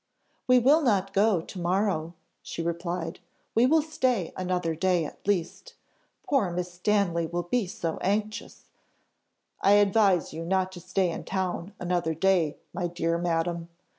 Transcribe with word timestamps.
"We 0.47 0.57
will 0.57 0.81
not 0.81 1.13
go 1.13 1.41
to 1.41 1.59
morrow," 1.59 2.15
she 2.41 2.63
replied. 2.63 3.19
"We 3.53 3.67
will 3.67 3.83
stay 3.83 4.33
another 4.35 4.73
day 4.73 5.05
at 5.05 5.27
least. 5.27 5.75
Poor 6.27 6.49
Miss 6.49 6.73
Stanley 6.73 7.27
will 7.27 7.43
be 7.43 7.67
so 7.67 7.97
anxious" 8.01 8.63
"I 9.61 9.73
advise 9.73 10.33
you 10.33 10.43
not 10.43 10.71
to 10.71 10.79
stay 10.79 11.11
in 11.11 11.23
town 11.23 11.73
another 11.79 12.15
day, 12.15 12.57
my 12.73 12.87
dear 12.87 13.19
madam. 13.19 13.69